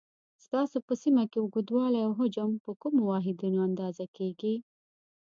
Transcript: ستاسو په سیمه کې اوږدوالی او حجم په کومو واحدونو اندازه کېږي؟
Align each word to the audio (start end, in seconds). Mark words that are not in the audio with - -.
ستاسو 0.45 0.77
په 0.87 0.93
سیمه 1.03 1.23
کې 1.31 1.37
اوږدوالی 1.41 1.99
او 2.05 2.11
حجم 2.19 2.51
په 2.63 2.71
کومو 2.81 3.01
واحدونو 3.11 3.59
اندازه 3.69 4.05
کېږي؟ 4.17 4.55